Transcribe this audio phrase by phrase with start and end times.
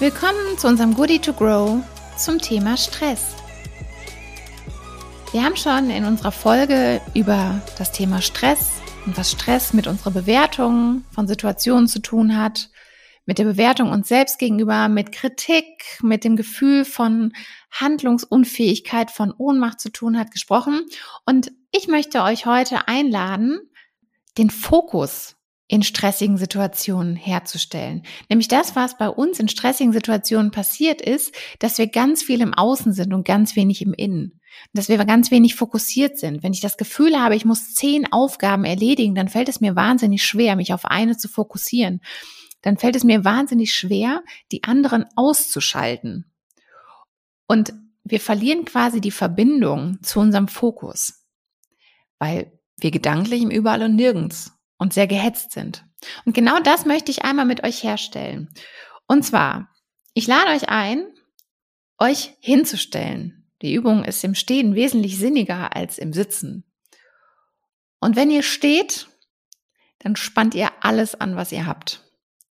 [0.00, 1.82] Willkommen zu unserem Goodie to Grow
[2.16, 3.34] zum Thema Stress.
[5.32, 10.12] Wir haben schon in unserer Folge über das Thema Stress und was Stress mit unserer
[10.12, 12.70] Bewertung von Situationen zu tun hat,
[13.26, 17.32] mit der Bewertung uns selbst gegenüber, mit Kritik, mit dem Gefühl von
[17.72, 20.86] Handlungsunfähigkeit, von Ohnmacht zu tun hat, gesprochen.
[21.26, 23.58] Und ich möchte euch heute einladen,
[24.38, 25.34] den Fokus
[25.68, 28.02] in stressigen Situationen herzustellen.
[28.30, 32.54] Nämlich das, was bei uns in stressigen Situationen passiert ist, dass wir ganz viel im
[32.54, 34.40] Außen sind und ganz wenig im Innen.
[34.72, 36.42] Dass wir ganz wenig fokussiert sind.
[36.42, 40.24] Wenn ich das Gefühl habe, ich muss zehn Aufgaben erledigen, dann fällt es mir wahnsinnig
[40.24, 42.00] schwer, mich auf eine zu fokussieren.
[42.62, 46.24] Dann fällt es mir wahnsinnig schwer, die anderen auszuschalten.
[47.46, 47.74] Und
[48.04, 51.26] wir verlieren quasi die Verbindung zu unserem Fokus,
[52.18, 55.84] weil wir gedanklich im Überall und Nirgends und sehr gehetzt sind.
[56.24, 58.48] Und genau das möchte ich einmal mit euch herstellen.
[59.06, 59.74] Und zwar,
[60.14, 61.06] ich lade euch ein,
[61.98, 63.50] euch hinzustellen.
[63.62, 66.64] Die Übung ist im Stehen wesentlich sinniger als im Sitzen.
[68.00, 69.08] Und wenn ihr steht,
[69.98, 72.04] dann spannt ihr alles an, was ihr habt.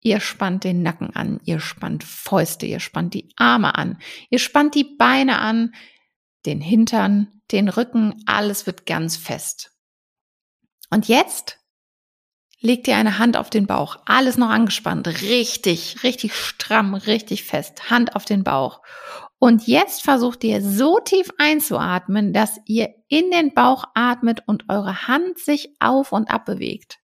[0.00, 4.74] Ihr spannt den Nacken an, ihr spannt Fäuste, ihr spannt die Arme an, ihr spannt
[4.74, 5.74] die Beine an,
[6.46, 9.72] den Hintern, den Rücken, alles wird ganz fest.
[10.90, 11.58] Und jetzt
[12.64, 17.90] Leg dir eine Hand auf den Bauch, alles noch angespannt, richtig, richtig stramm, richtig fest,
[17.90, 18.80] Hand auf den Bauch.
[19.38, 25.06] Und jetzt versucht ihr so tief einzuatmen, dass ihr in den Bauch atmet und eure
[25.06, 27.00] Hand sich auf und ab bewegt.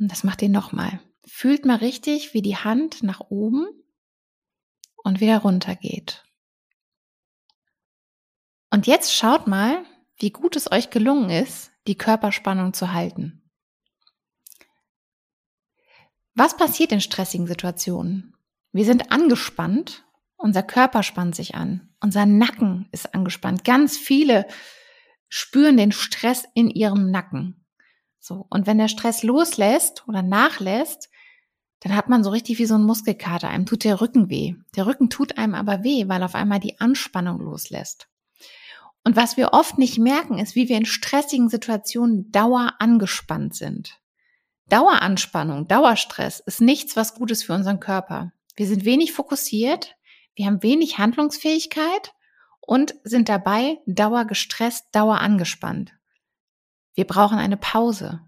[0.00, 1.00] Und das macht ihr nochmal.
[1.26, 3.66] Fühlt mal richtig, wie die Hand nach oben
[5.04, 6.24] und wieder runter geht.
[8.70, 9.84] Und jetzt schaut mal,
[10.18, 13.42] wie gut es euch gelungen ist, die Körperspannung zu halten.
[16.34, 18.36] Was passiert in stressigen Situationen?
[18.72, 20.04] Wir sind angespannt,
[20.36, 23.64] unser Körper spannt sich an, unser Nacken ist angespannt.
[23.64, 24.46] Ganz viele
[25.28, 27.66] spüren den Stress in ihrem Nacken.
[28.20, 28.46] So.
[28.50, 31.10] Und wenn der Stress loslässt oder nachlässt,
[31.80, 33.48] dann hat man so richtig wie so ein Muskelkater.
[33.48, 34.54] Einem tut der Rücken weh.
[34.76, 38.08] Der Rücken tut einem aber weh, weil auf einmal die Anspannung loslässt.
[39.04, 43.98] Und was wir oft nicht merken, ist, wie wir in stressigen Situationen dauer angespannt sind.
[44.68, 48.32] Daueranspannung, Dauerstress ist nichts, was Gutes für unseren Körper.
[48.54, 49.96] Wir sind wenig fokussiert,
[50.34, 52.12] wir haben wenig Handlungsfähigkeit
[52.60, 55.94] und sind dabei dauergestresst, dauer angespannt.
[56.94, 58.20] Wir brauchen eine Pause.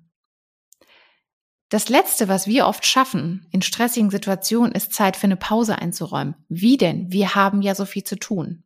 [1.69, 6.35] Das Letzte, was wir oft schaffen in stressigen Situationen, ist Zeit für eine Pause einzuräumen.
[6.49, 7.13] Wie denn?
[7.13, 8.65] Wir haben ja so viel zu tun.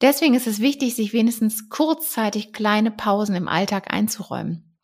[0.00, 4.76] Deswegen ist es wichtig, sich wenigstens kurzzeitig kleine Pausen im Alltag einzuräumen.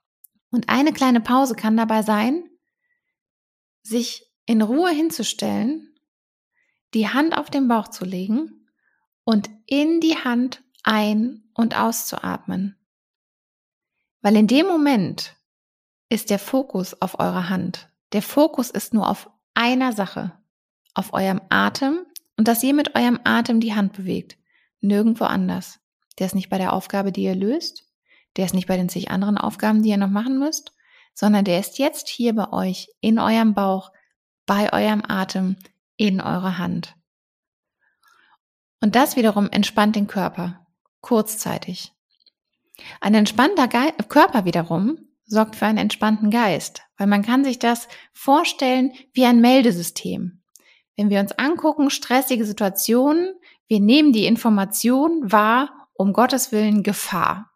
[0.50, 2.44] Und eine kleine Pause kann dabei sein,
[3.82, 5.94] sich in Ruhe hinzustellen,
[6.94, 8.68] die Hand auf den Bauch zu legen
[9.24, 12.76] und in die Hand ein- und auszuatmen.
[14.20, 15.36] Weil in dem Moment
[16.08, 17.88] ist der Fokus auf eurer Hand.
[18.12, 20.32] Der Fokus ist nur auf einer Sache,
[20.94, 22.04] auf eurem Atem
[22.36, 24.36] und dass ihr mit eurem Atem die Hand bewegt
[24.84, 25.80] nirgendwo anders.
[26.18, 27.88] Der ist nicht bei der Aufgabe, die ihr löst,
[28.36, 30.72] der ist nicht bei den zig anderen Aufgaben, die ihr noch machen müsst,
[31.14, 33.92] sondern der ist jetzt hier bei euch, in eurem Bauch,
[34.46, 35.56] bei eurem Atem,
[35.96, 36.96] in eurer Hand.
[38.80, 40.66] Und das wiederum entspannt den Körper,
[41.00, 41.92] kurzzeitig.
[43.00, 47.88] Ein entspannter Ge Körper wiederum sorgt für einen entspannten Geist, weil man kann sich das
[48.12, 50.42] vorstellen wie ein Meldesystem.
[50.96, 53.34] Wenn wir uns angucken, stressige Situationen,
[53.74, 57.50] wir nehmen die Information wahr, um Gottes Willen Gefahr.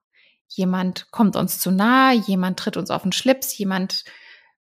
[0.48, 4.02] Jemand kommt uns zu nahe, jemand tritt uns auf den Schlips, jemand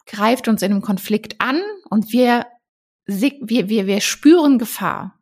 [0.07, 1.61] greift uns in einem Konflikt an
[1.91, 2.47] und wir,
[3.05, 5.19] wir, wir, wir spüren Gefahr.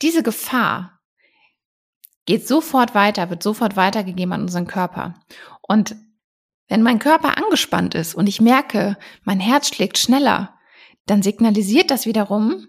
[0.00, 1.02] Diese Gefahr
[2.24, 5.20] geht sofort weiter, wird sofort weitergegeben an unseren Körper.
[5.60, 5.96] Und
[6.68, 10.58] wenn mein Körper angespannt ist und ich merke, mein Herz schlägt schneller,
[11.04, 12.68] dann signalisiert das wiederum,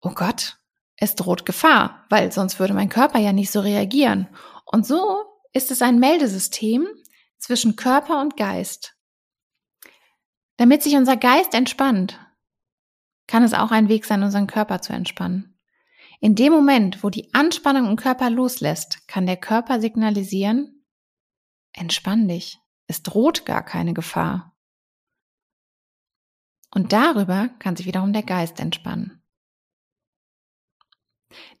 [0.00, 0.58] oh Gott,
[1.00, 4.28] es droht Gefahr, weil sonst würde mein Körper ja nicht so reagieren.
[4.64, 6.86] Und so ist es ein Meldesystem
[7.38, 8.96] zwischen Körper und Geist.
[10.56, 12.18] Damit sich unser Geist entspannt,
[13.28, 15.56] kann es auch ein Weg sein, unseren Körper zu entspannen.
[16.20, 20.84] In dem Moment, wo die Anspannung im Körper loslässt, kann der Körper signalisieren,
[21.72, 22.58] entspann dich,
[22.88, 24.56] es droht gar keine Gefahr.
[26.74, 29.17] Und darüber kann sich wiederum der Geist entspannen.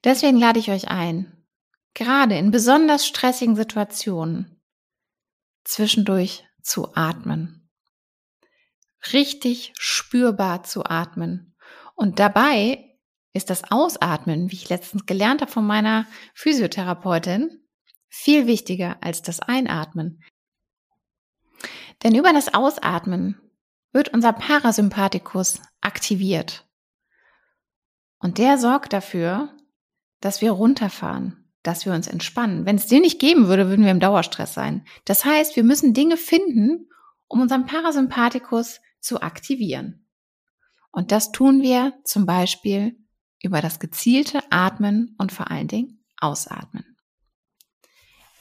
[0.04, 1.44] Deswegen lade ich euch ein,
[1.94, 4.62] gerade in besonders stressigen Situationen
[5.64, 7.68] zwischendurch zu atmen.
[9.12, 11.54] Richtig spürbar zu atmen.
[11.94, 12.98] Und dabei
[13.32, 17.62] ist das Ausatmen, wie ich letztens gelernt habe von meiner Physiotherapeutin,
[18.08, 20.22] viel wichtiger als das Einatmen.
[22.02, 23.40] Denn über das Ausatmen
[23.92, 26.66] wird unser Parasympathikus aktiviert.
[28.18, 29.54] Und der sorgt dafür,
[30.20, 32.66] dass wir runterfahren, dass wir uns entspannen.
[32.66, 34.86] Wenn es den nicht geben würde, würden wir im Dauerstress sein.
[35.04, 36.88] Das heißt, wir müssen Dinge finden,
[37.26, 40.06] um unseren Parasympathikus zu aktivieren.
[40.90, 42.96] Und das tun wir zum Beispiel
[43.42, 46.96] über das gezielte Atmen und vor allen Dingen Ausatmen.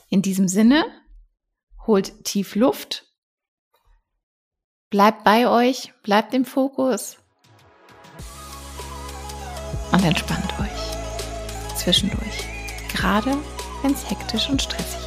[0.10, 0.86] In diesem Sinne,
[1.86, 3.06] holt tief Luft,
[4.90, 7.18] bleibt bei euch, bleibt im Fokus
[9.92, 10.77] und entspannt euch
[11.88, 12.50] zwischendurch,
[12.94, 13.38] gerade
[13.82, 15.07] wenn es hektisch und stressig ist.